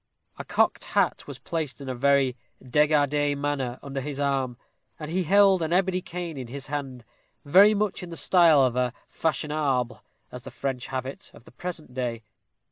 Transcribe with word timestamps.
A 0.39 0.43
cocked 0.43 0.85
hat 0.97 1.27
was 1.27 1.37
placed 1.37 1.79
in 1.79 1.87
a 1.87 1.93
very 1.93 2.35
dégagée 2.59 3.37
manner 3.37 3.77
under 3.83 4.01
his 4.01 4.19
arm, 4.19 4.57
and 4.99 5.11
he 5.11 5.21
held 5.25 5.61
an 5.61 5.71
ebony 5.71 6.01
cane 6.01 6.39
in 6.39 6.47
his 6.47 6.65
hand, 6.65 7.05
very 7.45 7.75
much 7.75 8.01
in 8.01 8.09
the 8.09 8.17
style 8.17 8.63
of 8.63 8.75
a 8.75 8.93
"fassionable," 9.07 10.01
as 10.31 10.41
the 10.41 10.49
French 10.49 10.87
have 10.87 11.05
it, 11.05 11.29
of 11.35 11.43
the 11.43 11.51
present 11.51 11.93
day. 11.93 12.23